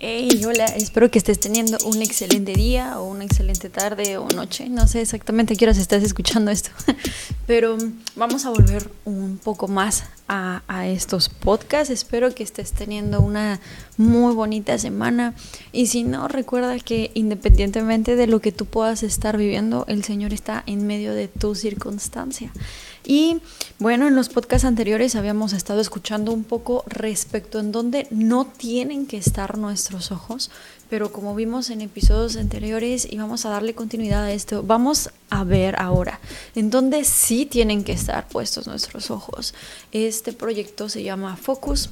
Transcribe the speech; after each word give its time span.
Hey, 0.00 0.44
hola, 0.46 0.66
espero 0.66 1.10
que 1.10 1.18
estés 1.18 1.40
teniendo 1.40 1.76
un 1.84 2.00
excelente 2.02 2.52
día 2.52 3.00
o 3.00 3.08
una 3.10 3.24
excelente 3.24 3.68
tarde 3.68 4.16
o 4.16 4.28
noche. 4.28 4.68
No 4.68 4.86
sé 4.86 5.00
exactamente 5.00 5.54
a 5.54 5.56
qué 5.56 5.64
horas 5.64 5.76
estás 5.76 6.04
escuchando 6.04 6.52
esto, 6.52 6.70
pero 7.48 7.76
vamos 8.14 8.44
a 8.44 8.50
volver 8.50 8.88
un 9.04 9.40
poco 9.42 9.66
más 9.66 10.04
a, 10.28 10.62
a, 10.68 10.86
estos 10.86 11.28
podcasts. 11.28 11.90
Espero 11.90 12.32
que 12.32 12.44
estés 12.44 12.70
teniendo 12.74 13.20
una 13.20 13.58
muy 13.96 14.36
bonita 14.36 14.78
semana 14.78 15.34
y 15.72 15.88
si 15.88 16.04
no, 16.04 16.28
recuerda 16.28 16.78
que 16.78 17.10
independientemente 17.14 18.14
de 18.14 18.28
lo 18.28 18.40
que 18.40 18.52
tú 18.52 18.66
puedas 18.66 19.02
estar 19.02 19.36
viviendo, 19.36 19.84
el 19.88 20.04
Señor 20.04 20.32
está 20.32 20.62
en 20.66 20.86
medio 20.86 21.12
de 21.12 21.26
tu 21.26 21.56
circunstancia. 21.56 22.52
Y 23.04 23.40
bueno, 23.78 24.08
en 24.08 24.16
los 24.16 24.28
podcasts 24.28 24.64
anteriores 24.64 25.14
habíamos 25.14 25.52
estado 25.52 25.80
escuchando 25.80 26.32
un 26.32 26.44
poco 26.44 26.84
respecto 26.86 27.58
en 27.58 27.72
dónde 27.72 28.06
no 28.10 28.46
tienen 28.46 29.06
que 29.06 29.16
estar 29.16 29.58
nuestros 29.58 30.10
ojos, 30.12 30.50
pero 30.90 31.12
como 31.12 31.34
vimos 31.34 31.70
en 31.70 31.80
episodios 31.80 32.36
anteriores 32.36 33.06
y 33.10 33.18
vamos 33.18 33.44
a 33.44 33.50
darle 33.50 33.74
continuidad 33.74 34.24
a 34.24 34.32
esto, 34.32 34.62
vamos 34.62 35.10
a 35.30 35.44
ver 35.44 35.78
ahora 35.78 36.20
en 36.54 36.70
dónde 36.70 37.04
sí 37.04 37.46
tienen 37.46 37.84
que 37.84 37.92
estar 37.92 38.28
puestos 38.28 38.66
nuestros 38.66 39.10
ojos. 39.10 39.54
Este 39.92 40.32
proyecto 40.32 40.88
se 40.88 41.02
llama 41.02 41.36
Focus 41.36 41.90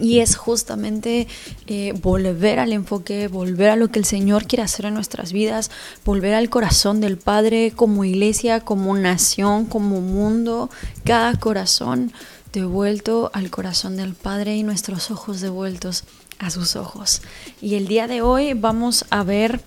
y 0.00 0.20
es 0.20 0.36
justamente 0.36 1.26
eh, 1.66 1.92
volver 2.00 2.58
al 2.58 2.72
enfoque, 2.72 3.28
volver 3.28 3.70
a 3.70 3.76
lo 3.76 3.88
que 3.88 3.98
el 3.98 4.04
Señor 4.04 4.46
quiere 4.46 4.62
hacer 4.62 4.86
en 4.86 4.94
nuestras 4.94 5.32
vidas, 5.32 5.70
volver 6.04 6.34
al 6.34 6.50
corazón 6.50 7.00
del 7.00 7.18
Padre 7.18 7.72
como 7.74 8.04
iglesia, 8.04 8.60
como 8.60 8.96
nación, 8.96 9.66
como 9.66 10.00
mundo, 10.00 10.70
cada 11.04 11.38
corazón 11.38 12.12
devuelto 12.52 13.30
al 13.34 13.50
corazón 13.50 13.96
del 13.96 14.14
Padre 14.14 14.56
y 14.56 14.62
nuestros 14.62 15.10
ojos 15.10 15.40
devueltos 15.40 16.04
a 16.38 16.50
sus 16.50 16.76
ojos. 16.76 17.22
Y 17.60 17.74
el 17.74 17.88
día 17.88 18.06
de 18.06 18.22
hoy 18.22 18.54
vamos 18.54 19.04
a 19.10 19.24
ver 19.24 19.60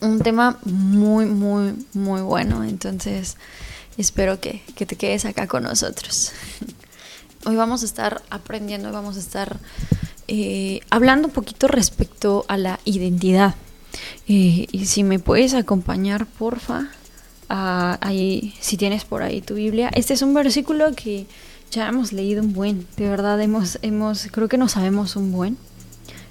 un 0.00 0.20
tema 0.20 0.58
muy, 0.64 1.26
muy, 1.26 1.74
muy 1.92 2.20
bueno. 2.20 2.64
Entonces, 2.64 3.36
espero 3.96 4.40
que, 4.40 4.62
que 4.74 4.86
te 4.86 4.96
quedes 4.96 5.24
acá 5.24 5.46
con 5.46 5.64
nosotros. 5.64 6.32
Hoy 7.46 7.54
vamos 7.54 7.82
a 7.82 7.86
estar 7.86 8.22
aprendiendo, 8.28 8.90
vamos 8.90 9.16
a 9.16 9.20
estar 9.20 9.58
eh, 10.26 10.80
hablando 10.90 11.28
un 11.28 11.32
poquito 11.32 11.68
respecto 11.68 12.44
a 12.48 12.56
la 12.56 12.80
identidad. 12.84 13.54
Eh, 14.26 14.66
y 14.72 14.86
si 14.86 15.04
me 15.04 15.20
puedes 15.20 15.54
acompañar, 15.54 16.26
porfa, 16.26 16.88
ahí, 17.48 18.52
si 18.58 18.76
tienes 18.76 19.04
por 19.04 19.22
ahí 19.22 19.42
tu 19.42 19.54
Biblia. 19.54 19.90
Este 19.94 20.12
es 20.14 20.22
un 20.22 20.34
versículo 20.34 20.92
que 20.96 21.28
ya 21.70 21.86
hemos 21.86 22.12
leído 22.12 22.42
un 22.42 22.52
buen, 22.52 22.84
de 22.96 23.08
verdad 23.08 23.40
hemos, 23.40 23.78
hemos, 23.82 24.26
creo 24.32 24.48
que 24.48 24.58
no 24.58 24.68
sabemos 24.68 25.14
un 25.14 25.30
buen, 25.30 25.56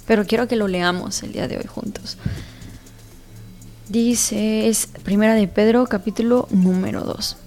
pero 0.05 0.25
quiero 0.25 0.50
que 0.50 0.57
lo 0.57 0.67
leamos 0.67 1.23
el 1.23 1.31
día 1.31 1.47
de 1.47 1.55
hoy 1.55 1.66
juntos. 1.66 2.17
Dice, 3.88 4.67
es 4.67 4.88
Primera 4.88 5.33
de 5.33 5.47
Pedro, 5.47 5.85
capítulo 5.85 6.50
número 6.52 7.05
2. 7.05 7.38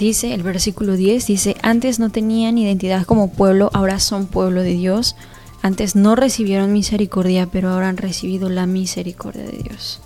Dice 0.00 0.34
el 0.34 0.42
versículo 0.42 0.96
10, 0.96 1.26
dice, 1.26 1.56
antes 1.62 2.00
no 2.00 2.10
tenían 2.10 2.58
identidad 2.58 3.04
como 3.04 3.30
pueblo, 3.30 3.70
ahora 3.74 4.00
son 4.00 4.26
pueblo 4.26 4.62
de 4.62 4.72
Dios. 4.72 5.14
Antes 5.62 5.94
no 5.94 6.16
recibieron 6.16 6.72
misericordia, 6.72 7.46
pero 7.46 7.68
ahora 7.68 7.90
han 7.90 7.98
recibido 7.98 8.48
la 8.48 8.66
misericordia 8.66 9.44
de 9.44 9.58
Dios. 9.58 10.00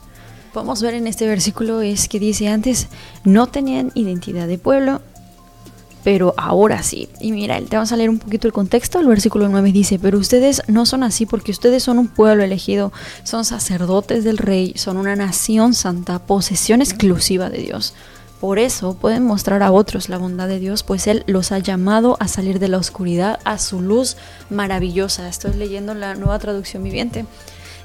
Podemos 0.52 0.82
ver 0.82 0.94
en 0.94 1.06
este 1.06 1.28
versículo 1.28 1.80
es 1.80 2.08
que 2.08 2.18
dice, 2.18 2.48
antes 2.48 2.88
no 3.22 3.46
tenían 3.46 3.92
identidad 3.94 4.48
de 4.48 4.58
pueblo, 4.58 5.00
pero 6.02 6.34
ahora 6.36 6.82
sí. 6.82 7.08
Y 7.20 7.30
mira, 7.30 7.60
te 7.60 7.76
vamos 7.76 7.92
a 7.92 7.96
leer 7.96 8.10
un 8.10 8.18
poquito 8.18 8.48
el 8.48 8.52
contexto. 8.52 8.98
El 8.98 9.06
versículo 9.06 9.48
9 9.48 9.70
dice, 9.70 10.00
pero 10.00 10.18
ustedes 10.18 10.62
no 10.66 10.86
son 10.86 11.04
así 11.04 11.24
porque 11.24 11.52
ustedes 11.52 11.84
son 11.84 11.98
un 11.98 12.08
pueblo 12.08 12.42
elegido, 12.42 12.92
son 13.22 13.44
sacerdotes 13.44 14.24
del 14.24 14.38
rey, 14.38 14.74
son 14.76 14.96
una 14.96 15.14
nación 15.14 15.72
santa, 15.72 16.18
posesión 16.18 16.82
exclusiva 16.82 17.48
de 17.48 17.58
Dios 17.58 17.94
por 18.44 18.58
eso 18.58 18.92
pueden 18.92 19.24
mostrar 19.24 19.62
a 19.62 19.72
otros 19.72 20.10
la 20.10 20.18
bondad 20.18 20.46
de 20.48 20.58
Dios, 20.58 20.82
pues 20.82 21.06
Él 21.06 21.24
los 21.26 21.50
ha 21.50 21.60
llamado 21.60 22.18
a 22.20 22.28
salir 22.28 22.58
de 22.58 22.68
la 22.68 22.76
oscuridad 22.76 23.40
a 23.44 23.56
su 23.56 23.80
luz 23.80 24.18
maravillosa. 24.50 25.26
Estoy 25.30 25.54
leyendo 25.54 25.94
la 25.94 26.14
nueva 26.14 26.38
traducción 26.38 26.84
viviente. 26.84 27.24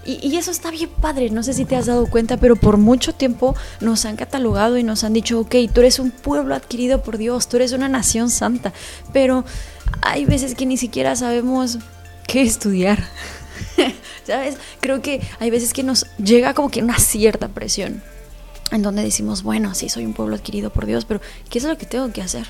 Y, 0.05 0.35
eso 0.35 0.51
está 0.51 0.69
bien 0.69 0.89
padre, 0.89 1.29
no 1.29 1.43
sé 1.43 1.53
si 1.53 1.63
te 1.63 1.77
has 1.77 1.85
dado 1.85 2.07
cuenta, 2.07 2.35
pero 2.35 2.57
por 2.57 2.75
mucho 2.75 3.13
tiempo 3.13 3.55
nos 3.79 4.03
han 4.03 4.17
catalogado 4.17 4.77
y 4.77 4.83
nos 4.83 5.05
han 5.05 5.13
dicho, 5.13 5.39
ok, 5.39 5.55
tú 5.73 5.79
eres 5.79 5.97
un 5.97 6.11
pueblo 6.11 6.53
adquirido 6.53 7.03
por 7.03 7.17
Dios, 7.17 7.47
tú 7.47 7.55
eres 7.55 7.71
una 7.71 7.87
nación 7.87 8.29
santa, 8.29 8.73
pero 9.13 9.45
hay 10.01 10.25
veces 10.25 10.55
que 10.55 10.65
ni 10.65 10.75
siquiera 10.75 11.15
sabemos 11.15 11.77
qué 12.27 12.41
estudiar. 12.41 13.01
¿Sabes? 14.27 14.57
Creo 14.81 15.01
que 15.01 15.21
hay 15.39 15.51
veces 15.51 15.71
que 15.71 15.83
nos 15.83 16.05
llega 16.17 16.53
como 16.53 16.69
que 16.69 16.83
una 16.83 16.99
cierta 16.99 17.47
presión 17.47 18.03
en 18.71 18.81
donde 18.81 19.03
decimos, 19.03 19.43
bueno, 19.43 19.73
sí, 19.73 19.89
soy 19.89 20.05
un 20.05 20.13
pueblo 20.13 20.35
adquirido 20.35 20.69
por 20.69 20.85
Dios, 20.85 21.05
pero 21.05 21.21
¿qué 21.49 21.57
es 21.57 21.63
lo 21.63 21.77
que 21.77 21.85
tengo 21.85 22.11
que 22.11 22.21
hacer? 22.21 22.47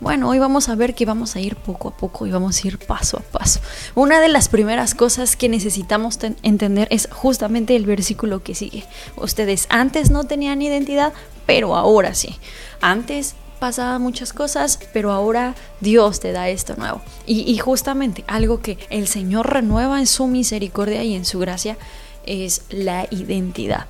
Bueno, 0.00 0.30
hoy 0.30 0.38
vamos 0.38 0.70
a 0.70 0.74
ver 0.76 0.94
que 0.94 1.04
vamos 1.04 1.36
a 1.36 1.40
ir 1.40 1.56
poco 1.56 1.88
a 1.88 1.96
poco 1.96 2.26
y 2.26 2.30
vamos 2.30 2.64
a 2.64 2.68
ir 2.68 2.78
paso 2.78 3.18
a 3.18 3.20
paso. 3.20 3.60
Una 3.94 4.18
de 4.20 4.28
las 4.28 4.48
primeras 4.48 4.94
cosas 4.94 5.36
que 5.36 5.50
necesitamos 5.50 6.18
entender 6.42 6.88
es 6.90 7.06
justamente 7.12 7.76
el 7.76 7.84
versículo 7.84 8.42
que 8.42 8.54
sigue. 8.54 8.84
Ustedes 9.16 9.66
antes 9.68 10.10
no 10.10 10.24
tenían 10.24 10.62
identidad, 10.62 11.12
pero 11.44 11.76
ahora 11.76 12.14
sí. 12.14 12.38
Antes 12.80 13.34
pasaban 13.58 14.00
muchas 14.00 14.32
cosas, 14.32 14.78
pero 14.94 15.12
ahora 15.12 15.54
Dios 15.80 16.18
te 16.18 16.32
da 16.32 16.48
esto 16.48 16.76
nuevo. 16.76 17.02
Y, 17.26 17.40
y 17.40 17.58
justamente 17.58 18.24
algo 18.26 18.62
que 18.62 18.78
el 18.88 19.06
Señor 19.06 19.52
renueva 19.52 20.00
en 20.00 20.06
su 20.06 20.26
misericordia 20.28 21.04
y 21.04 21.14
en 21.14 21.26
su 21.26 21.38
gracia 21.40 21.76
es 22.24 22.62
la 22.70 23.06
identidad. 23.10 23.86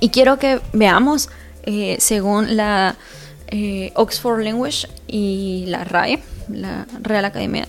Y 0.00 0.10
quiero 0.10 0.38
que 0.38 0.60
veamos, 0.72 1.28
eh, 1.64 1.96
según 2.00 2.56
la 2.56 2.96
eh, 3.48 3.92
Oxford 3.94 4.42
Language 4.42 4.88
y 5.06 5.64
la 5.66 5.84
RAE, 5.84 6.22
la 6.48 6.86
Real 7.02 7.24
Academia, 7.24 7.66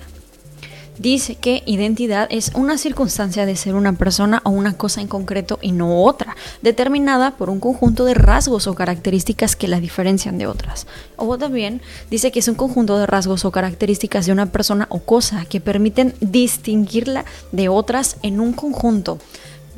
dice 1.00 1.36
que 1.36 1.64
identidad 1.66 2.28
es 2.30 2.52
una 2.54 2.78
circunstancia 2.78 3.46
de 3.46 3.56
ser 3.56 3.74
una 3.74 3.94
persona 3.94 4.42
o 4.44 4.50
una 4.50 4.74
cosa 4.78 5.02
en 5.02 5.08
concreto 5.08 5.58
y 5.62 5.72
no 5.72 6.04
otra, 6.04 6.36
determinada 6.62 7.32
por 7.38 7.50
un 7.50 7.60
conjunto 7.60 8.06
de 8.06 8.14
rasgos 8.14 8.68
o 8.68 8.76
características 8.76 9.56
que 9.56 9.70
la 9.70 9.80
diferencian 9.80 10.38
de 10.38 10.46
otras. 10.46 10.86
O 11.16 11.38
también 11.38 11.82
dice 12.12 12.32
que 12.32 12.40
es 12.40 12.48
un 12.48 12.56
conjunto 12.56 13.00
de 13.00 13.08
rasgos 13.08 13.46
o 13.46 13.52
características 13.52 14.26
de 14.26 14.34
una 14.34 14.48
persona 14.48 14.88
o 14.90 15.00
cosa 15.00 15.46
que 15.46 15.62
permiten 15.62 16.14
distinguirla 16.20 17.26
de 17.54 17.70
otras 17.70 18.18
en 18.22 18.40
un 18.42 18.54
conjunto 18.54 19.18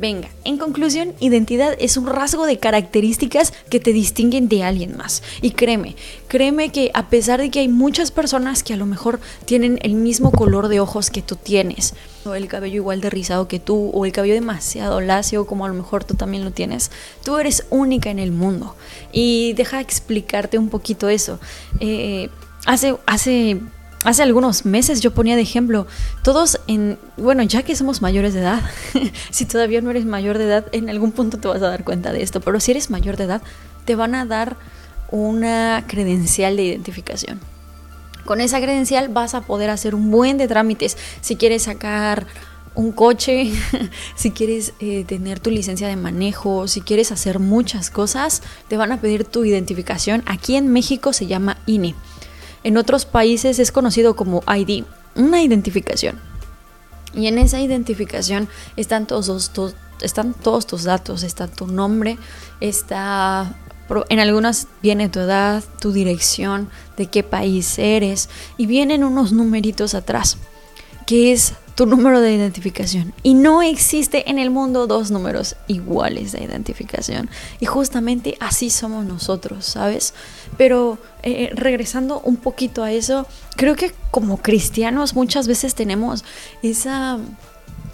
Venga, 0.01 0.29
en 0.45 0.57
conclusión, 0.57 1.13
identidad 1.19 1.75
es 1.78 1.95
un 1.95 2.07
rasgo 2.07 2.47
de 2.47 2.57
características 2.57 3.53
que 3.69 3.79
te 3.79 3.94
distinguen 3.94 4.50
de 4.50 4.63
alguien 4.63 4.97
más. 4.97 5.22
Y 5.44 5.51
créeme, 5.51 5.95
créeme 6.28 6.72
que 6.72 6.89
a 6.95 7.09
pesar 7.09 7.39
de 7.39 7.51
que 7.51 7.59
hay 7.59 7.67
muchas 7.67 8.09
personas 8.09 8.63
que 8.63 8.73
a 8.73 8.78
lo 8.78 8.88
mejor 8.88 9.19
tienen 9.45 9.78
el 9.84 9.94
mismo 9.94 10.31
color 10.31 10.69
de 10.69 10.79
ojos 10.79 11.11
que 11.11 11.22
tú 11.22 11.35
tienes, 11.35 11.94
o 12.25 12.34
el 12.34 12.47
cabello 12.47 12.78
igual 12.78 13.00
de 13.00 13.11
rizado 13.11 13.47
que 13.47 13.59
tú, 13.59 13.91
o 13.94 14.03
el 14.07 14.11
cabello 14.11 14.34
demasiado 14.34 15.01
lacio 15.01 15.45
como 15.45 15.66
a 15.66 15.67
lo 15.67 15.75
mejor 15.75 16.03
tú 16.03 16.16
también 16.16 16.44
lo 16.44 16.50
tienes, 16.50 16.90
tú 17.23 17.38
eres 17.38 17.67
única 17.69 18.09
en 18.09 18.17
el 18.17 18.31
mundo. 18.31 18.75
Y 19.11 19.53
deja 19.53 19.81
explicarte 19.81 20.57
un 20.57 20.69
poquito 20.69 21.09
eso. 21.09 21.40
Eh, 21.79 22.29
hace, 22.66 22.95
hace 23.06 23.61
hace 24.03 24.23
algunos 24.23 24.66
meses 24.66 25.01
yo 25.01 25.13
ponía 25.13 25.35
de 25.35 25.41
ejemplo, 25.41 25.88
todos 26.23 26.59
en, 26.67 26.97
bueno, 27.17 27.44
ya 27.44 27.63
que 27.63 27.75
somos 27.75 28.01
mayores 28.01 28.34
de 28.34 28.41
edad, 28.41 28.62
si 29.29 29.45
todavía 29.45 29.81
no 29.81 29.91
eres 29.91 30.06
mayor 30.06 30.38
de 30.38 30.45
edad, 30.45 30.66
en 30.72 30.89
algún 30.89 31.12
punto 31.12 31.38
te 31.38 31.47
vas 31.47 31.62
a 31.62 31.69
dar 31.69 31.84
cuenta 31.84 32.11
de 32.11 32.23
esto, 32.23 32.41
pero 32.41 32.59
si 32.59 32.72
eres 32.72 32.90
mayor 32.90 33.17
de 33.17 33.25
edad, 33.25 33.41
te 33.85 33.95
van 33.95 34.16
a 34.16 34.25
dar 34.25 34.57
una 35.11 35.84
credencial 35.88 36.56
de 36.56 36.63
identificación. 36.63 37.40
Con 38.26 38.40
esa 38.40 38.61
credencial 38.61 39.09
vas 39.09 39.34
a 39.34 39.41
poder 39.41 39.70
hacer 39.70 39.96
un 39.96 40.11
buen 40.11 40.37
de 40.37 40.47
trámites. 40.47 40.97
Si 41.22 41.35
quieres 41.35 41.64
sacar 41.64 42.28
un 42.76 42.91
coche, 42.91 43.52
si 44.16 44.31
quieres 44.31 44.73
eh, 44.79 45.03
tener 45.05 45.40
tu 45.40 45.49
licencia 45.49 45.87
de 45.87 45.96
manejo, 45.96 46.67
si 46.67 46.81
quieres 46.81 47.11
hacer 47.11 47.40
muchas 47.40 47.90
cosas, 47.90 48.41
te 48.67 48.78
van 48.78 48.91
a 48.91 49.02
pedir 49.02 49.26
tu 49.26 49.43
identificación. 49.43 50.23
Aquí 50.26 50.55
en 50.55 50.67
México 50.72 51.14
se 51.14 51.28
llama 51.28 51.58
INE. 51.66 51.96
En 52.63 52.78
otros 52.78 53.05
países 53.05 53.59
es 53.59 53.72
conocido 53.72 54.16
como 54.16 54.43
ID, 54.47 54.84
una 55.16 55.41
identificación. 55.41 56.19
Y 57.13 57.28
en 57.28 57.37
esa 57.37 57.59
identificación 57.59 58.47
están 58.78 59.08
todos, 59.08 59.52
están 60.02 60.34
todos 60.34 60.66
tus 60.66 60.84
datos, 60.84 61.23
está 61.23 61.47
tu 61.47 61.67
nombre, 61.67 62.17
está 62.59 63.55
en 64.09 64.19
algunas 64.19 64.67
viene 64.81 65.09
tu 65.09 65.19
edad, 65.19 65.63
tu 65.79 65.91
dirección, 65.91 66.69
de 66.97 67.08
qué 67.08 67.23
país 67.23 67.78
eres 67.78 68.29
y 68.58 68.66
vienen 68.66 69.03
unos 69.03 69.34
numeritos 69.34 69.96
atrás, 69.96 70.37
que 71.05 71.34
es 71.34 71.53
tu 71.75 71.85
número 71.85 72.22
de 72.22 72.34
identificación. 72.34 73.14
Y 73.23 73.34
no 73.34 73.61
existe 73.61 74.29
en 74.29 74.40
el 74.40 74.49
mundo 74.49 74.87
dos 74.87 75.11
números 75.11 75.55
iguales 75.67 76.31
de 76.31 76.43
identificación. 76.43 77.29
Y 77.59 77.66
justamente 77.66 78.37
así 78.40 78.69
somos 78.69 79.05
nosotros, 79.05 79.66
¿sabes? 79.66 80.14
Pero 80.58 80.98
eh, 81.24 81.52
regresando 81.53 82.20
un 82.22 82.38
poquito 82.38 82.84
a 82.84 82.92
eso, 82.92 83.28
creo 83.56 83.76
que 83.76 83.94
como 84.12 84.38
cristianos 84.38 85.16
muchas 85.16 85.48
veces 85.48 85.76
tenemos 85.76 86.24
esa... 86.62 87.20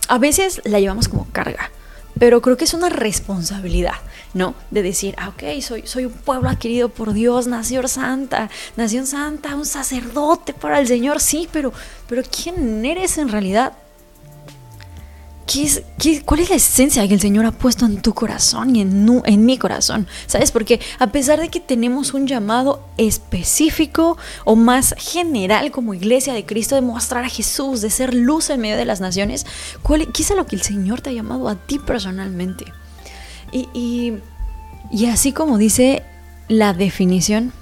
A 0.09 0.18
veces 0.18 0.62
la 0.63 0.80
llevamos 0.80 1.09
como 1.09 1.27
carga, 1.31 1.69
pero 2.18 2.42
creo 2.42 2.56
que 2.56 2.63
es 2.63 2.74
una 2.74 2.89
responsabilidad, 2.89 3.95
¿no? 4.33 4.56
De 4.71 4.81
decir, 4.81 5.15
ah, 5.18 5.30
ok, 5.30 5.62
soy, 5.62 5.86
soy 5.86 6.06
un 6.06 6.13
pueblo 6.13 6.50
adquirido 6.50 6.89
por 6.89 7.13
Dios, 7.13 7.48
nación 7.48 7.88
santa, 7.89 8.50
nación 8.77 9.06
santa, 9.06 9.56
un 9.56 9.65
sacerdote 9.65 10.54
para 10.54 10.80
el 10.80 10.88
Señor, 10.88 11.19
sí, 11.19 11.50
pero, 11.51 11.74
pero 12.07 12.24
¿quién 12.24 12.86
eres 12.86 13.18
en 13.18 13.30
realidad? 13.30 13.74
Cuál 16.25 16.41
es 16.41 16.49
la 16.49 16.55
esencia 16.57 17.07
que 17.07 17.13
el 17.13 17.21
Señor 17.21 17.45
ha 17.45 17.51
puesto 17.51 17.85
en 17.85 18.01
tu 18.01 18.13
corazón 18.13 18.75
y 18.75 18.81
en, 18.81 19.21
en 19.25 19.45
mi 19.45 19.57
corazón? 19.57 20.07
¿Sabes? 20.25 20.51
Porque 20.51 20.79
a 20.99 21.07
pesar 21.07 21.39
de 21.39 21.49
que 21.49 21.59
tenemos 21.59 22.13
un 22.13 22.27
llamado 22.27 22.85
específico 22.97 24.17
o 24.44 24.55
más 24.55 24.94
general 24.97 25.71
como 25.71 25.94
iglesia 25.94 26.33
de 26.33 26.45
Cristo 26.45 26.75
de 26.75 26.81
mostrar 26.81 27.23
a 27.23 27.29
Jesús, 27.29 27.81
de 27.81 27.89
ser 27.89 28.13
luz 28.13 28.49
en 28.49 28.59
medio 28.59 28.77
de 28.77 28.85
las 28.85 28.99
naciones, 28.99 29.45
¿cuál, 29.81 30.11
¿qué 30.11 30.23
es 30.23 30.35
lo 30.35 30.45
que 30.45 30.57
el 30.57 30.61
Señor 30.61 31.01
te 31.01 31.11
ha 31.11 31.13
llamado 31.13 31.47
a 31.47 31.55
ti 31.55 31.79
personalmente? 31.79 32.65
Y, 33.51 33.69
y, 33.73 34.13
y 34.91 35.05
así 35.05 35.31
como 35.31 35.57
dice 35.57 36.03
la 36.49 36.73
definición, 36.73 37.53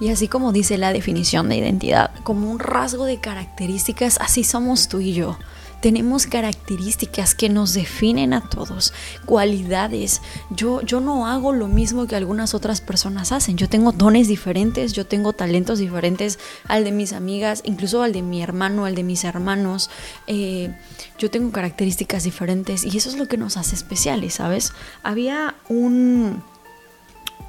y 0.00 0.10
así 0.10 0.28
como 0.28 0.52
dice 0.52 0.76
la 0.78 0.92
definición 0.92 1.48
de 1.48 1.56
identidad, 1.56 2.10
como 2.24 2.50
un 2.50 2.58
rasgo 2.58 3.04
de 3.04 3.20
características, 3.20 4.18
así 4.20 4.44
somos 4.44 4.88
tú 4.88 5.00
y 5.00 5.12
yo. 5.12 5.38
Tenemos 5.84 6.26
características 6.26 7.34
que 7.34 7.50
nos 7.50 7.74
definen 7.74 8.32
a 8.32 8.40
todos, 8.40 8.94
cualidades. 9.26 10.22
Yo, 10.48 10.80
yo 10.80 11.00
no 11.00 11.26
hago 11.26 11.52
lo 11.52 11.68
mismo 11.68 12.06
que 12.06 12.16
algunas 12.16 12.54
otras 12.54 12.80
personas 12.80 13.32
hacen. 13.32 13.58
Yo 13.58 13.68
tengo 13.68 13.92
dones 13.92 14.26
diferentes, 14.26 14.94
yo 14.94 15.04
tengo 15.04 15.34
talentos 15.34 15.78
diferentes 15.78 16.38
al 16.68 16.84
de 16.84 16.90
mis 16.90 17.12
amigas, 17.12 17.60
incluso 17.66 18.02
al 18.02 18.14
de 18.14 18.22
mi 18.22 18.42
hermano, 18.42 18.86
al 18.86 18.94
de 18.94 19.02
mis 19.02 19.24
hermanos. 19.24 19.90
Eh, 20.26 20.74
yo 21.18 21.30
tengo 21.30 21.52
características 21.52 22.24
diferentes 22.24 22.86
y 22.86 22.96
eso 22.96 23.10
es 23.10 23.18
lo 23.18 23.28
que 23.28 23.36
nos 23.36 23.58
hace 23.58 23.74
especiales, 23.74 24.32
¿sabes? 24.32 24.72
Había 25.02 25.54
un... 25.68 26.42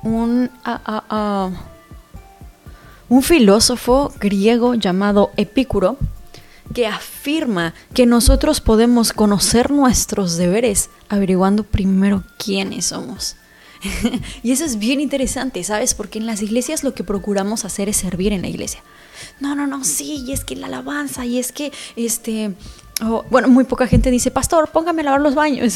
un... 0.04 0.52
un 3.08 3.24
filósofo 3.24 4.12
griego 4.20 4.76
llamado 4.76 5.32
Epicuro 5.38 5.98
que 6.74 6.88
afirma 6.88 7.74
que 7.94 8.06
nosotros 8.06 8.62
podemos 8.62 9.14
conocer 9.14 9.72
nuestros 9.72 10.38
deberes 10.38 10.90
averiguando 11.10 11.64
primero 11.64 12.24
quiénes 12.38 12.88
somos. 12.88 13.36
y 14.44 14.52
eso 14.52 14.66
es 14.66 14.78
bien 14.80 15.00
interesante, 15.00 15.64
¿sabes? 15.64 15.94
Porque 15.94 16.20
en 16.20 16.26
las 16.26 16.42
iglesias 16.42 16.84
lo 16.84 16.94
que 16.94 17.04
procuramos 17.04 17.66
hacer 17.66 17.90
es 17.90 17.98
servir 17.98 18.34
en 18.34 18.42
la 18.42 18.48
iglesia. 18.48 18.82
No, 19.40 19.56
no, 19.56 19.68
no, 19.68 19.84
sí, 19.84 20.24
y 20.26 20.34
es 20.34 20.44
que 20.44 20.56
la 20.56 20.68
alabanza, 20.68 21.26
y 21.26 21.40
es 21.40 21.52
que, 21.52 21.72
este, 21.96 22.54
bueno, 23.30 23.48
muy 23.48 23.64
poca 23.64 23.88
gente 23.88 24.12
dice, 24.12 24.32
pastor, 24.32 24.70
póngame 24.70 25.02
a 25.02 25.06
lavar 25.06 25.22
los 25.22 25.36
baños. 25.36 25.76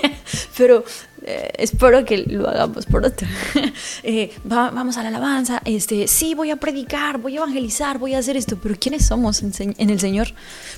Pero 0.56 0.84
eh, 1.28 1.50
espero 1.58 2.04
que 2.04 2.18
lo 2.18 2.48
hagamos 2.48 2.86
por 2.86 3.04
otro. 3.04 3.26
Eh, 4.02 4.30
vamos 4.44 4.96
a 4.96 5.02
la 5.02 5.08
alabanza, 5.08 5.60
este, 5.64 6.06
sí, 6.06 6.34
voy 6.34 6.50
a 6.50 6.56
predicar, 6.56 7.18
voy 7.18 7.34
a 7.34 7.38
evangelizar, 7.38 7.98
voy 7.98 8.14
a 8.14 8.18
hacer 8.18 8.36
esto, 8.36 8.56
pero 8.62 8.76
¿quiénes 8.78 9.06
somos 9.06 9.42
en, 9.42 9.74
el 9.78 10.00
Señor? 10.00 10.28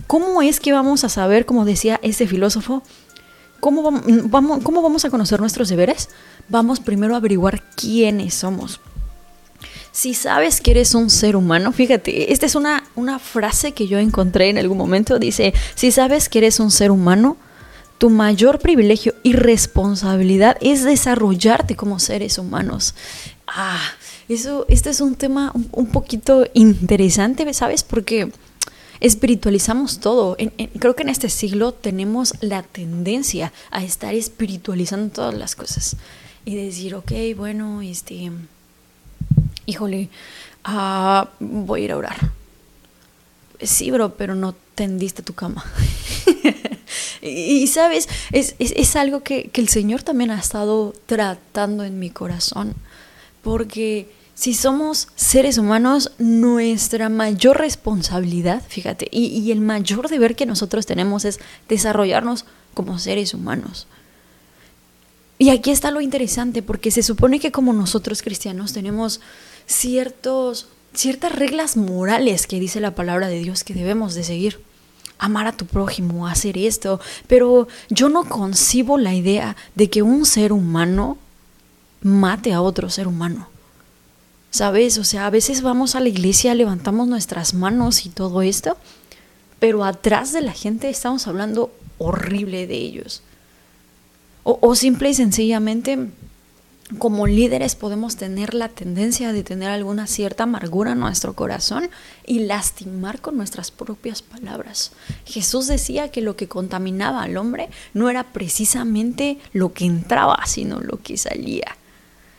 ¿Cómo 0.07 0.41
es 0.41 0.61
que 0.61 0.73
vamos 0.73 1.05
a 1.05 1.09
saber, 1.11 1.45
como 1.45 1.65
decía 1.65 2.01
este 2.03 2.27
filósofo, 2.27 2.83
cómo 3.61 3.83
vamos, 3.83 4.63
cómo 4.63 4.83
vamos 4.83 5.05
a 5.05 5.11
conocer 5.11 5.41
nuestros 5.41 5.69
deberes? 5.69 6.09
Vamos 6.49 6.81
primero 6.81 7.15
a 7.15 7.19
averiguar 7.19 7.63
quiénes 7.75 8.35
somos. 8.35 8.81
Si 9.93 10.15
sabes 10.15 10.61
que 10.61 10.71
eres 10.71 10.95
un 10.95 11.11
ser 11.11 11.37
humano, 11.37 11.73
fíjate, 11.73 12.33
esta 12.33 12.47
es 12.47 12.55
una, 12.55 12.85
una 12.95 13.19
frase 13.19 13.73
que 13.73 13.89
yo 13.89 13.99
encontré 13.99 14.49
en 14.49 14.59
algún 14.59 14.79
momento, 14.79 15.19
dice, 15.19 15.53
si 15.75 15.91
sabes 15.91 16.29
que 16.29 16.39
eres 16.39 16.61
un 16.61 16.71
ser 16.71 16.91
humano, 16.91 17.37
tu 17.99 18.11
mayor 18.11 18.61
privilegio 18.61 19.15
y 19.23 19.33
responsabilidad 19.33 20.57
es 20.61 20.85
desarrollarte 20.85 21.77
como 21.77 21.99
seres 21.99 22.39
humanos. 22.39 22.95
Ah, 23.47 23.81
eso, 24.29 24.67
este 24.69 24.91
es 24.91 25.01
un 25.01 25.17
tema 25.17 25.53
un, 25.73 25.87
poquito 25.87 26.47
interesante, 26.55 27.53
¿sabes? 27.53 27.83
Porque 27.83 28.31
espiritualizamos 29.01 30.01
todo. 30.01 30.37
creo 30.79 30.95
que 30.95 31.03
en 31.03 31.09
este 31.09 31.29
siglo 31.29 31.73
tenemos 31.73 32.35
la 32.41 32.63
tendencia 32.63 33.53
a 33.71 33.83
estar 33.83 34.15
espiritualizando 34.15 35.13
todas 35.13 35.35
las 35.35 35.57
cosas 35.57 35.97
y 36.45 36.57
decir, 36.57 36.95
ok, 36.95 37.13
bueno, 37.37 37.83
este, 37.83 38.31
híjole, 39.67 40.09
ah, 40.65 41.29
voy 41.41 41.83
a 41.83 41.85
ir 41.85 41.93
a 41.93 41.97
orar. 41.97 42.31
Sí, 43.61 43.91
bro, 43.91 44.15
pero 44.15 44.35
no 44.35 44.55
tendiste 44.75 45.23
tu 45.23 45.33
cama. 45.33 45.65
Y, 47.29 47.67
sabes, 47.67 48.09
es, 48.33 48.97
algo 48.97 49.23
que, 49.23 49.51
el 49.55 49.69
Señor 49.69 50.03
también 50.03 50.31
ha 50.31 50.39
estado 50.39 50.95
tratando 51.07 51.85
en 51.85 51.99
mi 51.99 52.11
corazón. 52.11 52.75
Porque 53.43 54.11
si 54.35 54.55
somos 54.55 55.09
seres 55.17 55.59
humanos, 55.59 56.13
nuestra 56.19 57.09
mayor 57.09 57.59
responsabilidad, 57.59 58.63
fíjate, 58.67 59.09
y, 59.11 59.27
y, 59.27 59.53
el 59.53 59.61
mayor 59.61 60.09
deber 60.09 60.37
que 60.37 60.47
nosotros 60.47 60.87
tenemos 60.87 61.25
es 61.25 61.41
desarrollarnos 61.69 62.45
como 62.75 62.99
seres 62.99 63.35
humanos. 63.35 63.87
Y 65.39 65.51
aquí 65.51 65.71
está 65.71 65.91
lo 65.91 66.01
interesante, 66.01 66.63
porque 66.63 66.91
se 66.91 67.03
supone 67.03 67.39
que 67.39 67.53
como 67.53 67.73
nosotros 67.73 68.23
cristianos 68.23 68.73
tenemos 68.73 69.21
ciertos, 69.67 70.69
ciertas 70.95 71.33
reglas 71.33 71.77
morales 71.77 72.47
que 72.47 72.59
dice 72.59 72.81
la 72.81 72.95
palabra 72.95 73.29
de 73.29 73.39
Dios 73.39 73.63
que 73.63 73.75
debemos 73.75 74.15
de 74.15 74.25
seguir 74.25 74.61
amar 75.19 75.47
a 75.47 75.53
tu 75.53 75.67
prójimo, 75.67 76.27
hacer 76.27 76.57
esto, 76.57 77.01
pero 77.27 77.69
yo 77.91 78.09
no 78.09 78.25
concibo 78.25 78.99
la 78.99 79.15
idea 79.15 79.57
de 79.75 79.91
que 79.91 80.03
un 80.03 80.25
ser 80.25 80.53
humano 80.53 81.19
mate 82.03 82.53
a 82.53 82.63
otro 82.63 82.89
ser 82.91 83.09
humano. 83.09 83.49
¿Sabes? 84.51 84.97
O 84.97 85.05
sea, 85.05 85.27
a 85.27 85.31
veces 85.31 85.61
vamos 85.61 85.95
a 85.95 86.01
la 86.01 86.09
iglesia, 86.09 86.55
levantamos 86.55 87.07
nuestras 87.07 87.53
manos 87.53 88.07
y 88.07 88.09
todo 88.09 88.41
esto, 88.41 88.77
pero 89.59 89.85
atrás 89.85 90.33
de 90.33 90.41
la 90.41 90.53
gente 90.53 90.89
estamos 90.89 91.27
hablando 91.27 91.71
horrible 91.99 92.67
de 92.67 92.77
ellos. 92.77 93.23
O, 94.45 94.59
o 94.63 94.75
simple 94.75 95.11
y 95.11 95.15
sencillamente 95.15 96.09
como 96.97 97.27
líderes 97.27 97.75
podemos 97.75 98.17
tener 98.17 98.55
la 98.55 98.71
tendencia 98.71 99.33
de 99.33 99.43
tener 99.43 99.69
alguna 99.69 100.07
cierta 100.07 100.45
amargura 100.45 100.93
en 100.93 101.01
nuestro 101.01 101.35
corazón 101.35 101.91
y 102.25 102.41
lastimar 102.41 103.21
con 103.21 103.37
nuestras 103.37 103.71
propias 103.71 104.23
palabras. 104.23 104.93
Jesús 105.27 105.67
decía 105.67 106.11
que 106.11 106.23
lo 106.23 106.37
que 106.37 106.49
contaminaba 106.49 107.23
al 107.23 107.37
hombre 107.37 107.69
no 107.93 108.09
era 108.09 108.25
precisamente 108.25 109.39
lo 109.53 109.75
que 109.75 109.85
entraba, 109.85 110.47
sino 110.47 110.81
lo 110.81 111.03
que 111.03 111.19
salía 111.19 111.77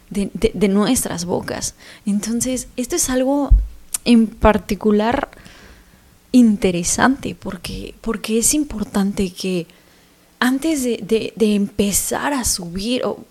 de, 0.09 0.67
nuestras 0.67 1.25
bocas. 1.25 1.75
Entonces, 2.07 2.67
esto 2.75 2.95
es 2.95 3.09
algo 3.11 3.51
en 4.03 4.25
particular 4.25 5.29
interesante 6.31 7.35
porque, 7.35 7.93
porque 8.01 8.39
es 8.39 8.55
importante 8.55 9.31
que 9.31 9.67
antes 10.39 10.83
de, 10.83 11.33
de 11.35 11.55
empezar 11.55 12.33
a 12.33 12.45
subir, 12.45 13.03
o 13.03 13.25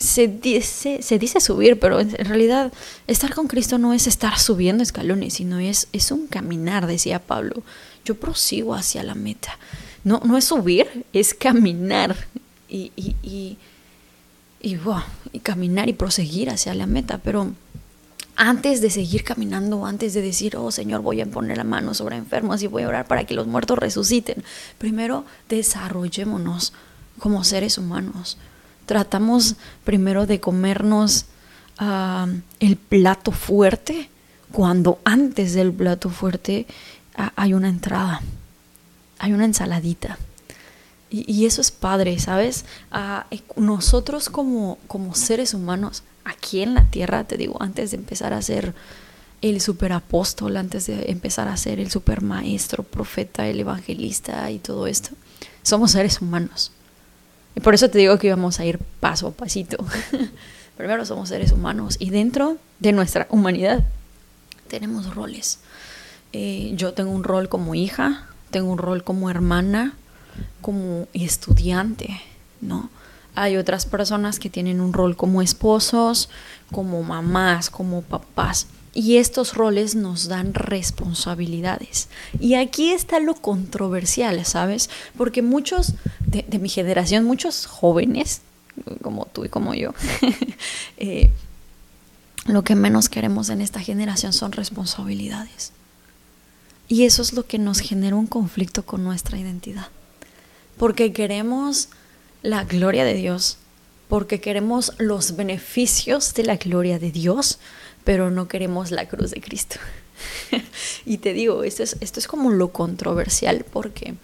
se 0.00 0.28
dice, 0.28 1.02
se 1.02 1.18
dice 1.18 1.40
subir, 1.40 1.78
pero 1.78 2.00
en 2.00 2.10
realidad 2.10 2.72
estar 3.06 3.34
con 3.34 3.48
Cristo 3.48 3.78
no 3.78 3.94
es 3.94 4.06
estar 4.06 4.38
subiendo 4.38 4.82
escalones, 4.82 5.34
sino 5.34 5.58
es, 5.58 5.88
es 5.92 6.10
un 6.10 6.26
caminar, 6.26 6.86
decía 6.86 7.18
Pablo. 7.18 7.62
Yo 8.04 8.14
prosigo 8.14 8.74
hacia 8.74 9.02
la 9.02 9.14
meta. 9.14 9.58
No, 10.04 10.20
no 10.24 10.36
es 10.36 10.44
subir, 10.44 11.04
es 11.12 11.34
caminar. 11.34 12.16
Y, 12.68 12.92
y, 12.96 13.16
y, 13.22 13.58
y, 14.60 14.78
y 15.32 15.38
caminar 15.40 15.88
y 15.88 15.92
proseguir 15.92 16.50
hacia 16.50 16.74
la 16.74 16.86
meta. 16.86 17.18
Pero 17.18 17.52
antes 18.36 18.80
de 18.80 18.90
seguir 18.90 19.24
caminando, 19.24 19.84
antes 19.84 20.14
de 20.14 20.22
decir, 20.22 20.56
oh 20.56 20.70
Señor, 20.70 21.02
voy 21.02 21.20
a 21.20 21.26
poner 21.26 21.56
la 21.56 21.64
mano 21.64 21.92
sobre 21.92 22.16
enfermos 22.16 22.62
y 22.62 22.66
voy 22.66 22.84
a 22.84 22.88
orar 22.88 23.06
para 23.06 23.24
que 23.24 23.34
los 23.34 23.46
muertos 23.46 23.78
resuciten, 23.78 24.44
primero 24.78 25.24
desarrollémonos 25.48 26.72
como 27.18 27.42
seres 27.42 27.78
humanos 27.78 28.38
tratamos 28.88 29.56
primero 29.84 30.24
de 30.24 30.40
comernos 30.40 31.26
ah, 31.78 32.26
el 32.58 32.76
plato 32.76 33.30
fuerte, 33.32 34.08
cuando 34.50 34.98
antes 35.04 35.52
del 35.52 35.72
plato 35.72 36.08
fuerte 36.08 36.66
ah, 37.14 37.32
hay 37.36 37.52
una 37.52 37.68
entrada, 37.68 38.22
hay 39.18 39.34
una 39.34 39.44
ensaladita. 39.44 40.18
Y, 41.10 41.46
eso 41.46 41.62
es 41.62 41.70
padre, 41.70 42.18
¿sabes? 42.18 42.66
Ah, 42.90 43.26
nosotros 43.56 44.28
como, 44.28 44.78
como 44.88 45.14
seres 45.14 45.54
humanos, 45.54 46.02
aquí 46.24 46.62
en 46.62 46.74
la 46.74 46.84
tierra, 46.84 47.24
te 47.24 47.36
digo, 47.36 47.56
antes 47.62 47.92
de 47.92 47.98
empezar 47.98 48.32
a 48.32 48.42
ser 48.42 48.74
el 49.40 49.60
superapóstol, 49.60 50.56
antes 50.56 50.86
de 50.86 51.10
empezar 51.10 51.48
a 51.48 51.56
ser 51.56 51.78
el 51.78 51.90
supermaestro, 51.90 52.82
profeta, 52.84 53.46
el 53.46 53.60
evangelista 53.60 54.50
y 54.50 54.58
todo 54.58 54.86
esto, 54.86 55.10
somos 55.62 55.92
seres 55.92 56.20
humanos. 56.20 56.72
Por 57.62 57.74
eso 57.74 57.88
te 57.90 57.98
digo 57.98 58.18
que 58.18 58.28
íbamos 58.28 58.60
a 58.60 58.64
ir 58.64 58.78
paso 59.00 59.28
a 59.28 59.32
pasito. 59.32 59.84
Primero 60.76 61.04
somos 61.04 61.28
seres 61.28 61.52
humanos 61.52 61.96
y 61.98 62.10
dentro 62.10 62.56
de 62.78 62.92
nuestra 62.92 63.26
humanidad 63.30 63.84
tenemos 64.68 65.14
roles. 65.14 65.58
Eh, 66.32 66.72
yo 66.74 66.92
tengo 66.92 67.10
un 67.10 67.24
rol 67.24 67.48
como 67.48 67.74
hija, 67.74 68.28
tengo 68.50 68.70
un 68.70 68.78
rol 68.78 69.02
como 69.02 69.30
hermana, 69.30 69.94
como 70.60 71.08
estudiante, 71.14 72.20
¿no? 72.60 72.90
Hay 73.34 73.56
otras 73.56 73.86
personas 73.86 74.38
que 74.38 74.50
tienen 74.50 74.80
un 74.80 74.92
rol 74.92 75.16
como 75.16 75.42
esposos, 75.42 76.28
como 76.72 77.02
mamás, 77.02 77.70
como 77.70 78.02
papás. 78.02 78.66
Y 78.98 79.18
estos 79.18 79.54
roles 79.54 79.94
nos 79.94 80.26
dan 80.26 80.54
responsabilidades. 80.54 82.08
Y 82.40 82.54
aquí 82.54 82.90
está 82.90 83.20
lo 83.20 83.36
controversial, 83.36 84.44
¿sabes? 84.44 84.90
Porque 85.16 85.40
muchos 85.40 85.94
de, 86.26 86.58
mi 86.58 86.68
generación, 86.68 87.24
muchos 87.24 87.66
jóvenes, 87.66 88.40
como 89.00 89.26
tú 89.26 89.44
y 89.44 89.50
como 89.50 89.72
yo, 89.72 89.94
eh, 90.96 91.30
lo 92.46 92.64
que 92.64 92.74
menos 92.74 93.08
queremos 93.08 93.50
en 93.50 93.60
esta 93.60 93.78
generación 93.78 94.32
son 94.32 94.50
responsabilidades. 94.50 95.70
Y 96.88 97.04
eso 97.04 97.22
es 97.22 97.34
lo 97.34 97.46
que 97.46 97.60
nos 97.60 97.78
genera 97.78 98.16
un 98.16 98.26
conflicto 98.26 98.84
con 98.84 99.04
nuestra 99.04 99.38
identidad. 99.38 99.86
Porque 100.76 101.12
queremos 101.12 101.88
la 102.42 102.64
gloria 102.64 103.04
de 103.04 103.14
Dios, 103.14 103.58
porque 104.08 104.40
queremos 104.40 104.92
los 104.98 105.36
beneficios 105.36 106.34
de 106.34 106.42
la 106.42 106.56
gloria 106.56 106.98
de 106.98 107.12
Dios, 107.12 107.60
pero 108.08 108.30
no 108.30 108.48
queremos 108.48 108.90
la 108.90 109.06
cruz 109.06 109.32
de 109.32 109.42
Cristo. 109.42 109.76
y 111.04 111.18
te 111.18 111.34
digo, 111.34 111.62
esto 111.62 111.82
es, 111.82 111.98
esto 112.00 112.20
es 112.20 112.26
como 112.26 112.48
lo 112.48 112.72
controversial 112.72 113.66
porque, 113.70 114.14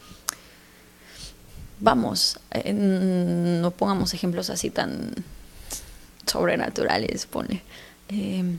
vamos, 1.81 2.41
eh, 2.53 2.73
no 2.73 3.71
pongamos 3.73 4.15
ejemplos 4.15 4.49
así 4.49 4.71
tan 4.71 5.11
sobrenaturales, 6.25 7.27
pone. 7.27 7.61
Em, 8.09 8.59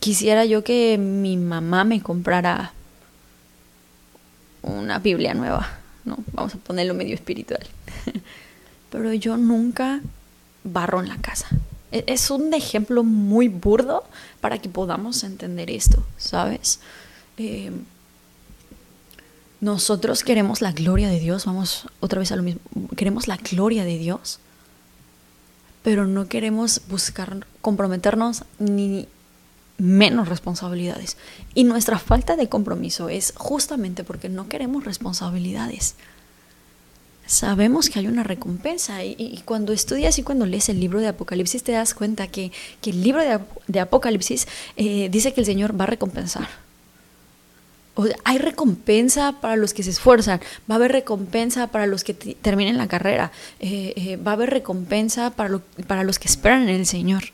quisiera 0.00 0.46
yo 0.46 0.64
que 0.64 0.96
mi 0.96 1.36
mamá 1.36 1.84
me 1.84 2.00
comprara 2.00 2.72
una 4.62 5.00
Biblia 5.00 5.34
nueva, 5.34 5.68
¿no? 6.06 6.16
Vamos 6.32 6.54
a 6.54 6.56
ponerlo 6.56 6.94
medio 6.94 7.14
espiritual. 7.14 7.66
Pero 8.90 9.12
yo 9.12 9.36
nunca 9.36 10.00
barro 10.64 11.00
en 11.00 11.10
la 11.10 11.18
casa. 11.18 11.48
E, 11.92 12.04
es 12.06 12.30
un 12.30 12.52
ejemplo 12.54 13.04
muy 13.04 13.48
burdo 13.48 14.04
para 14.40 14.58
que 14.58 14.68
podamos 14.68 15.22
entender 15.22 15.70
esto, 15.70 16.04
¿sabes? 16.16 16.80
Em, 17.36 17.84
nosotros 19.60 20.24
queremos 20.24 20.60
la 20.60 20.72
gloria 20.72 21.08
de 21.08 21.20
Dios, 21.20 21.44
vamos 21.44 21.86
otra 22.00 22.18
vez 22.18 22.32
a 22.32 22.36
lo 22.36 22.42
mismo, 22.42 22.60
queremos 22.96 23.28
la 23.28 23.36
gloria 23.36 23.84
de 23.84 23.98
Dios, 23.98 24.40
pero 25.82 26.06
no 26.06 26.26
queremos 26.28 26.82
buscar 26.88 27.46
comprometernos 27.60 28.44
ni 28.58 29.06
menos 29.78 30.28
responsabilidades. 30.28 31.16
Y 31.54 31.64
nuestra 31.64 31.98
falta 31.98 32.36
de 32.36 32.48
compromiso 32.48 33.08
es 33.08 33.32
justamente 33.36 34.04
porque 34.04 34.28
no 34.28 34.48
queremos 34.48 34.84
responsabilidades. 34.84 35.96
Sabemos 37.26 37.88
que 37.88 37.98
hay 37.98 38.08
una 38.08 38.24
recompensa 38.24 39.04
y, 39.04 39.40
cuando 39.44 39.72
estudias 39.72 40.18
y 40.18 40.22
cuando 40.22 40.44
lees 40.44 40.68
el 40.68 40.80
libro 40.80 41.00
de 41.00 41.08
Apocalipsis 41.08 41.62
te 41.62 41.72
das 41.72 41.94
cuenta 41.94 42.26
que, 42.26 42.52
el 42.84 43.02
libro 43.02 43.22
de, 43.68 43.80
Apocalipsis 43.80 44.48
eh, 44.76 45.08
dice 45.10 45.32
que 45.32 45.40
el 45.40 45.46
Señor 45.46 45.78
va 45.78 45.84
a 45.84 45.88
recompensar. 45.88 46.48
O 47.94 48.06
hay 48.24 48.38
recompensa 48.38 49.40
para 49.40 49.56
los 49.56 49.74
que 49.74 49.82
se 49.82 49.90
esfuerzan, 49.90 50.40
va 50.70 50.74
a 50.74 50.78
haber 50.78 50.92
recompensa 50.92 51.66
para 51.66 51.86
los 51.86 52.04
que 52.04 52.14
terminen 52.14 52.78
la 52.78 52.88
carrera, 52.88 53.32
eh, 53.60 53.92
eh, 53.96 54.16
va 54.16 54.32
a 54.32 54.34
haber 54.34 54.50
recompensa 54.50 55.30
para, 55.30 55.60
para 55.86 56.02
los 56.02 56.18
que 56.18 56.28
esperan 56.28 56.62
en 56.62 56.76
el 56.76 56.86
Señor. 56.86 57.24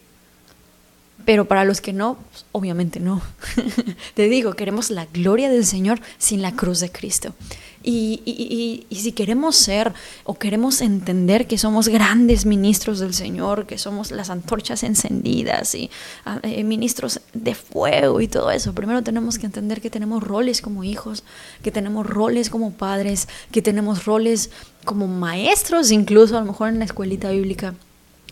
Pero 1.29 1.45
para 1.45 1.67
los 1.67 1.83
que 1.83 1.93
no, 1.93 2.17
pues, 2.31 2.47
obviamente 2.53 3.01
no. 3.01 3.21
Te 4.15 4.31
digo, 4.31 4.55
queremos 4.55 4.89
la 4.89 5.05
gloria 5.05 5.51
del 5.51 5.67
Señor 5.67 6.01
sin 6.17 6.41
la 6.41 6.53
cruz 6.53 6.81
de 6.81 6.91
Cristo. 6.91 7.35
Y, 7.83 8.87
si 8.91 9.13
queremos 9.13 9.55
ser 9.55 9.93
o 10.25 10.39
queremos 10.39 10.81
entender 10.81 11.47
que 11.47 11.59
somos 11.59 11.89
grandes 11.89 12.47
ministros 12.47 12.99
del 12.99 13.13
Señor, 13.13 13.67
que 13.67 13.77
somos 13.77 14.11
las 14.11 14.31
antorchas 14.31 14.83
encendidas 14.83 15.75
y 15.75 15.91
ah, 16.25 16.41
eh, 16.45 16.65
ministros 16.65 17.21
de 17.35 17.55
fuego 17.55 18.23
y 18.23 18.29
todo 18.29 18.51
eso, 18.51 18.73
primero 18.73 19.03
tenemos 19.03 19.39
que 19.39 19.45
entender 19.45 19.83
que 19.83 19.91
tenemos 19.91 20.23
roles 20.23 20.63
como 20.63 20.83
hijos, 20.83 21.25
que 21.63 21.71
tenemos 21.71 22.07
roles 22.07 22.49
como 22.49 22.73
padres, 22.73 23.29
que 23.53 23.61
tenemos 23.61 24.07
roles 24.07 24.51
como 24.87 25.07
maestros, 25.07 25.91
incluso 25.91 26.39
a 26.39 26.41
lo 26.41 26.47
mejor 26.47 26.71
en 26.71 26.79
la 26.79 26.87
escuelita 26.87 27.31
bíblica. 27.31 27.75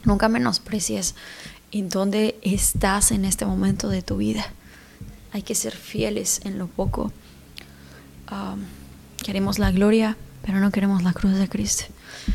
Nunca 0.04 0.28
menosprecies 0.28 1.14
en 1.72 1.88
dónde 1.88 2.38
estás 2.42 3.10
en 3.10 3.24
este 3.24 3.44
momento 3.44 3.88
de 3.88 4.02
tu 4.02 4.16
vida. 4.16 4.46
Hay 5.32 5.42
que 5.42 5.54
ser 5.54 5.74
fieles 5.74 6.40
en 6.44 6.58
lo 6.58 6.66
poco. 6.66 7.12
queremos 9.22 9.58
la 9.58 9.70
gloria, 9.72 10.16
pero 10.44 10.60
no 10.60 10.70
queremos 10.70 11.02
la 11.02 11.12
cruz 11.12 11.34
de 11.34 11.48
Cristo. 11.48 11.84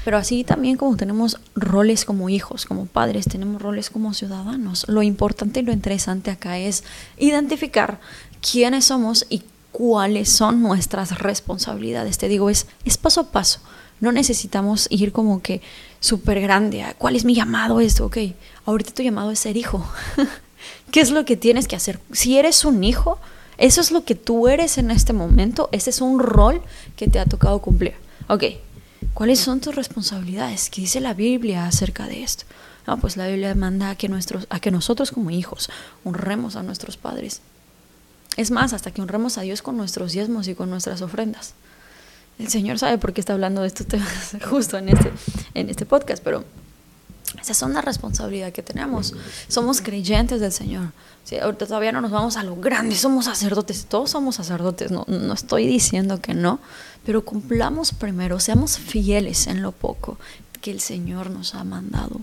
Pero 0.03 0.17
así 0.17 0.43
también 0.43 0.77
como 0.77 0.95
tenemos 0.97 1.39
roles 1.55 2.05
como 2.05 2.29
hijos, 2.29 2.65
como 2.65 2.85
padres, 2.85 3.25
tenemos 3.25 3.61
roles 3.61 3.89
como 3.89 4.13
ciudadanos. 4.13 4.85
Lo 4.87 5.01
importante 5.01 5.61
y 5.61 5.63
lo 5.63 5.71
interesante 5.71 6.31
acá 6.31 6.57
es 6.57 6.83
identificar 7.17 7.99
quiénes 8.41 8.85
somos 8.85 9.25
y 9.29 9.43
cuáles 9.71 10.29
son 10.29 10.61
nuestras 10.61 11.19
responsabilidades. 11.19 12.17
Te 12.17 12.27
digo, 12.27 12.49
es 12.49 12.65
paso 13.01 13.21
a 13.21 13.31
paso. 13.31 13.61
No 14.01 14.11
necesitamos 14.11 14.87
ir 14.89 15.11
como 15.11 15.41
que 15.41 15.61
súper 15.99 16.41
grande. 16.41 16.83
¿Cuál 16.97 17.15
es 17.15 17.23
mi 17.23 17.35
llamado? 17.35 17.79
Esto, 17.79 18.07
ok. 18.07 18.17
Ahorita 18.65 18.93
tu 18.93 19.03
llamado 19.03 19.31
es 19.31 19.39
ser 19.39 19.55
hijo. 19.55 19.87
¿Qué 20.91 20.99
es 20.99 21.11
lo 21.11 21.23
que 21.23 21.37
tienes 21.37 21.67
que 21.67 21.75
hacer? 21.75 21.99
Si 22.11 22.37
eres 22.37 22.65
un 22.65 22.83
hijo, 22.83 23.19
eso 23.59 23.79
es 23.79 23.91
lo 23.91 24.03
que 24.03 24.15
tú 24.15 24.47
eres 24.47 24.79
en 24.79 24.89
este 24.89 25.13
momento. 25.13 25.69
Ese 25.71 25.91
es 25.91 26.01
un 26.01 26.19
rol 26.19 26.61
que 26.95 27.07
te 27.07 27.19
ha 27.19 27.25
tocado 27.25 27.59
cumplir. 27.59 27.93
Ok. 28.27 28.45
¿Cuáles 29.13 29.39
son 29.39 29.61
tus 29.61 29.75
responsabilidades? 29.75 30.71
¿Qué 30.71 30.81
dice 30.81 30.99
la 30.99 31.13
Biblia 31.13 31.67
acerca 31.67 32.07
de 32.07 32.23
esto? 32.23 32.45
No, 32.87 32.97
pues 32.97 33.17
la 33.17 33.27
Biblia 33.27 33.53
manda 33.53 33.91
a 33.91 33.95
que, 33.95 34.09
nuestros, 34.09 34.47
a 34.49 34.59
que 34.59 34.71
nosotros 34.71 35.11
como 35.11 35.29
hijos 35.29 35.69
honremos 36.03 36.55
a 36.55 36.63
nuestros 36.63 36.97
padres. 36.97 37.41
Es 38.35 38.49
más, 38.49 38.73
hasta 38.73 38.89
que 38.89 39.01
honremos 39.01 39.37
a 39.37 39.41
Dios 39.41 39.61
con 39.61 39.77
nuestros 39.77 40.13
diezmos 40.13 40.47
y 40.47 40.55
con 40.55 40.71
nuestras 40.71 41.03
ofrendas 41.03 41.53
el 42.41 42.49
Señor 42.49 42.79
sabe 42.79 42.97
por 42.97 43.13
qué 43.13 43.21
está 43.21 43.33
hablando 43.33 43.61
de 43.61 43.67
estos 43.67 43.87
temas 43.87 44.35
justo 44.49 44.77
en 44.77 44.89
este, 44.89 45.11
en 45.53 45.69
este 45.69 45.85
podcast, 45.85 46.23
pero 46.23 46.43
esa 47.39 47.51
es 47.51 47.61
una 47.61 47.81
responsabilidad 47.81 48.51
que 48.51 48.63
tenemos. 48.63 49.13
Somos 49.47 49.81
creyentes 49.81 50.41
del 50.41 50.51
Señor. 50.51 50.91
ahorita 51.41 51.65
todavía 51.67 51.91
no 51.91 52.01
nos 52.01 52.11
vamos 52.11 52.37
a 52.37 52.43
lo 52.43 52.55
grande, 52.55 52.95
somos 52.95 53.25
sacerdotes, 53.25 53.85
todos 53.85 54.09
somos 54.11 54.35
sacerdotes, 54.35 54.91
no, 54.91 55.05
no 55.07 55.33
estoy 55.33 55.67
diciendo 55.67 56.19
que 56.19 56.33
no, 56.33 56.59
pero 57.05 57.23
cumplamos 57.23 57.93
primero, 57.93 58.39
seamos 58.39 58.77
fieles 58.77 59.47
en 59.47 59.61
lo 59.61 59.71
poco 59.71 60.17
que 60.61 60.71
el 60.71 60.79
Señor 60.79 61.29
nos 61.29 61.55
ha 61.55 61.63
mandado. 61.63 62.21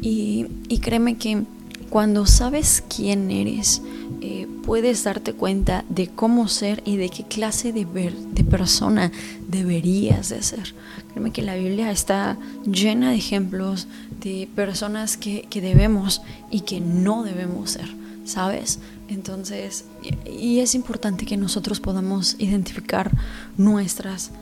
Y, 0.00 0.46
y 0.68 0.78
créeme 0.78 1.18
que 1.18 1.44
cuando 1.90 2.26
sabes 2.26 2.82
quién 2.94 3.30
eres, 3.30 3.82
eh, 4.20 4.46
puedes 4.68 5.02
darte 5.02 5.32
cuenta 5.32 5.86
de 5.88 6.08
cómo 6.08 6.46
ser 6.46 6.82
y 6.84 6.98
de 6.98 7.08
qué 7.08 7.24
clase 7.24 7.72
de, 7.72 7.86
de 7.86 8.44
persona 8.44 9.10
deberías 9.48 10.28
de 10.28 10.42
ser. 10.42 10.74
Créeme 11.10 11.32
que 11.32 11.40
la 11.40 11.54
Biblia 11.54 11.90
está 11.90 12.36
llena 12.66 13.08
de 13.08 13.16
ejemplos 13.16 13.88
de 14.20 14.46
personas 14.54 15.16
que, 15.16 15.46
que 15.48 15.62
debemos 15.62 16.20
y 16.50 16.60
que 16.60 16.82
no 16.82 17.22
debemos 17.22 17.70
ser, 17.70 17.88
¿sabes? 18.26 18.78
Entonces, 19.08 19.86
y 20.30 20.58
es 20.58 20.74
importante 20.74 21.24
que 21.24 21.38
nosotros 21.38 21.80
podamos 21.80 22.36
identificar 22.38 23.10
nuestras 23.56 24.32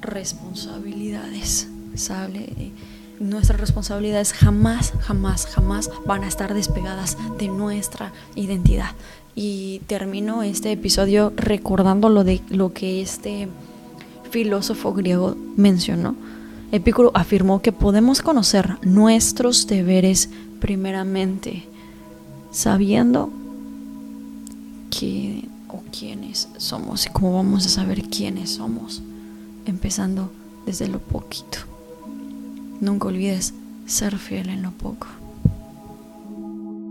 responsabilidades, 0.00 1.68
¿sabes? 1.94 2.48
nuestras 3.20 3.60
responsabilidades 3.60 4.32
jamás, 4.32 4.92
jamás, 5.00 5.46
jamás 5.46 5.90
van 6.04 6.24
a 6.24 6.28
estar 6.28 6.52
despegadas 6.54 7.16
de 7.38 7.48
nuestra 7.48 8.12
identidad. 8.34 8.90
Y 9.34 9.80
termino 9.86 10.42
este 10.42 10.72
episodio 10.72 11.32
recordando 11.36 12.08
lo 12.08 12.24
de 12.24 12.40
lo 12.48 12.72
que 12.72 13.02
este 13.02 13.48
filósofo 14.30 14.92
griego 14.92 15.36
mencionó. 15.56 16.14
Epicuro 16.72 17.10
afirmó 17.14 17.62
que 17.62 17.72
podemos 17.72 18.22
conocer 18.22 18.78
nuestros 18.82 19.66
deberes 19.66 20.28
primeramente 20.60 21.64
sabiendo 22.50 23.30
quién 24.96 25.48
o 25.68 25.82
quiénes 25.96 26.48
somos 26.56 27.06
y 27.06 27.10
cómo 27.10 27.34
vamos 27.34 27.66
a 27.66 27.68
saber 27.68 28.02
quiénes 28.04 28.50
somos, 28.50 29.02
empezando 29.66 30.30
desde 30.64 30.88
lo 30.88 31.00
poquito. 31.00 31.58
Nunca 32.80 33.08
olvides 33.08 33.54
ser 33.86 34.18
fiel 34.18 34.48
en 34.48 34.62
lo 34.62 34.70
poco. 34.70 35.06